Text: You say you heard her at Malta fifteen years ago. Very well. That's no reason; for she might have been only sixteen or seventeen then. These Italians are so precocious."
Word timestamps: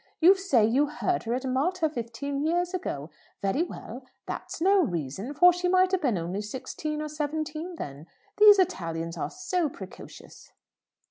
You 0.19 0.33
say 0.35 0.65
you 0.65 0.87
heard 0.87 1.25
her 1.25 1.35
at 1.35 1.45
Malta 1.45 1.87
fifteen 1.87 2.43
years 2.43 2.73
ago. 2.73 3.11
Very 3.39 3.61
well. 3.61 4.03
That's 4.25 4.59
no 4.59 4.81
reason; 4.81 5.31
for 5.35 5.53
she 5.53 5.67
might 5.67 5.91
have 5.91 6.01
been 6.01 6.17
only 6.17 6.41
sixteen 6.41 7.03
or 7.03 7.07
seventeen 7.07 7.75
then. 7.75 8.07
These 8.37 8.57
Italians 8.57 9.15
are 9.15 9.29
so 9.29 9.69
precocious." 9.69 10.53